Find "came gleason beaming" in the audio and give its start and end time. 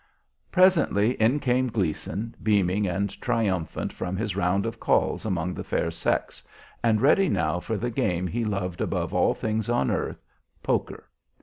1.39-2.87